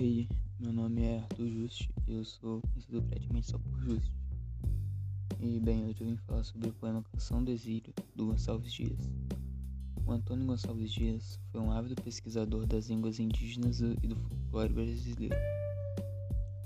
[0.00, 4.12] é Arthur Juste e eu sou conhecido praticamente só por Juste.
[5.40, 8.98] E bem, hoje eu vim falar sobre o poema Canção do Exílio, do Gonçalves Dias.
[10.06, 15.36] O Antônio Gonçalves Dias foi um ávido pesquisador das línguas indígenas e do folclore brasileiro.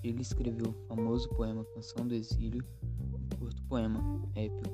[0.04, 2.62] Ele escreveu o famoso poema Canção do Exílio,
[3.00, 3.98] um curto poema
[4.34, 4.70] épico,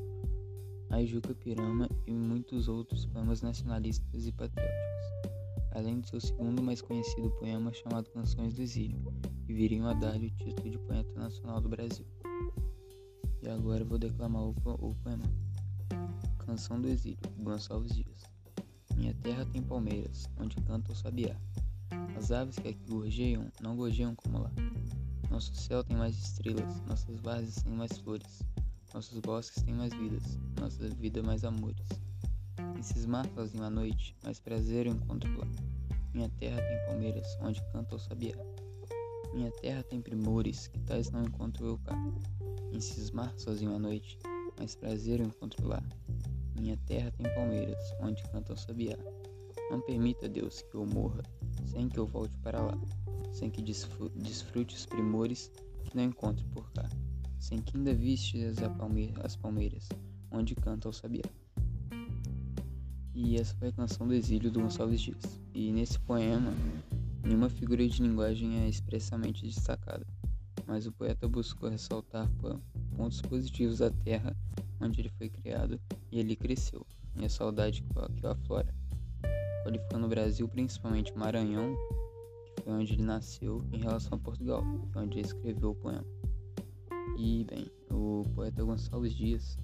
[0.90, 5.37] Aijuca Pirama e muitos outros poemas nacionalistas e patrióticos
[5.78, 9.00] além de seu segundo mais conhecido poema chamado Canções do Exílio,
[9.46, 12.04] que viriam a dar-lhe o título de Poeta Nacional do Brasil.
[13.40, 15.24] E agora vou declamar o, o poema.
[16.44, 18.24] Canção do Exílio, Gonçalves Dias.
[18.96, 21.36] Minha terra tem palmeiras, onde canta o sabiá.
[22.16, 24.50] As aves que aqui gorjeiam, não gorjeiam como lá.
[25.30, 28.42] Nosso céu tem mais estrelas, nossas várzeas têm mais flores,
[28.92, 31.86] nossos bosques têm mais vidas, nossa vida mais amores.
[32.78, 35.48] Em cismar sozinho à noite, mais prazer eu encontro lá.
[36.14, 38.36] Minha terra tem palmeiras, onde canta o sabiá.
[39.34, 41.96] Minha terra tem primores, que tais não encontro eu cá.
[42.72, 44.16] Em cismar sozinho à noite,
[44.56, 45.82] mais prazer eu encontro lá.
[46.54, 48.96] Minha terra tem palmeiras, onde canta o sabiá.
[49.72, 51.24] Não permita, Deus, que eu morra,
[51.66, 52.78] sem que eu volte para lá,
[53.32, 55.50] sem que desfrute os primores
[55.82, 56.88] que não encontro por cá,
[57.40, 58.56] sem que ainda vistes
[59.24, 59.88] as palmeiras,
[60.30, 61.24] onde canta o sabiá.
[63.20, 65.40] E essa foi a canção do exílio do Gonçalves Dias.
[65.52, 66.52] E nesse poema,
[67.20, 70.06] nenhuma figura de linguagem é expressamente destacada,
[70.64, 72.30] mas o poeta buscou ressaltar
[72.96, 74.36] pontos positivos da terra
[74.80, 75.80] onde ele foi criado
[76.12, 78.72] e ele cresceu, e a saudade que o aflora.
[79.64, 81.74] Qualificando o Brasil, principalmente Maranhão,
[82.54, 86.06] que foi onde ele nasceu, em relação a Portugal, que onde ele escreveu o poema.
[87.18, 89.58] E, bem, o poeta Gonçalves Dias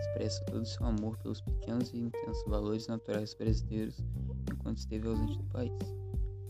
[0.00, 4.04] expressa todo o seu amor pelos pequenos e intensos valores naturais brasileiros
[4.52, 5.72] enquanto esteve ausente do país,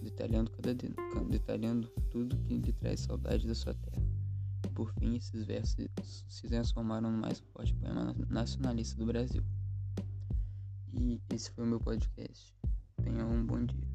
[0.02, 0.94] detalhando, cada de...
[1.28, 4.03] detalhando tudo que lhe traz saudade da sua terra.
[4.66, 5.88] E por fim, esses versos
[6.28, 9.42] se transformaram no mais forte poema nacionalista do Brasil.
[10.92, 12.54] E esse foi o meu podcast.
[13.03, 13.88] Tenha um bom dia.